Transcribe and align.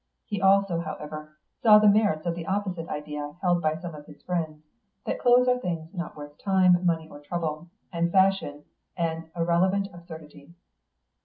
He 0.25 0.41
also, 0.41 0.79
however, 0.79 1.37
saw 1.61 1.77
the 1.77 1.87
merits 1.87 2.25
of 2.25 2.33
the 2.33 2.47
opposite 2.47 2.89
idea 2.89 3.35
held 3.43 3.61
by 3.61 3.75
some 3.75 3.93
of 3.93 4.07
his 4.07 4.23
friends, 4.23 4.63
that 5.05 5.19
clothes 5.19 5.47
are 5.47 5.59
things 5.59 5.93
not 5.93 6.15
worth 6.17 6.39
time, 6.39 6.83
money, 6.83 7.07
or 7.07 7.19
trouble, 7.19 7.67
and 7.93 8.11
fashion 8.11 8.63
an 8.97 9.29
irrelevant 9.35 9.89
absurdity. 9.93 10.55